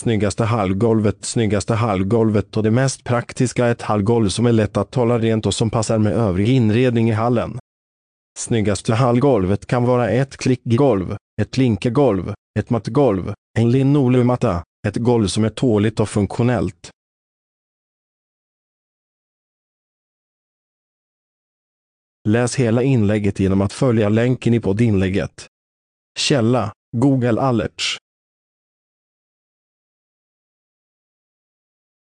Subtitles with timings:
[0.00, 5.18] Snyggaste hallgolvet Snyggaste hallgolvet och det mest praktiska ett hallgolv som är lätt att hålla
[5.18, 7.58] rent och som passar med övrig inredning i hallen.
[8.38, 15.44] Snyggaste hallgolvet kan vara ett klickgolv, ett linkegolv, ett mattgolv, en linoleummatta, ett golv som
[15.44, 16.90] är tåligt och funktionellt.
[22.28, 25.46] Läs hela inlägget genom att följa länken i poddinlägget.
[26.18, 27.98] Källa Google Alerts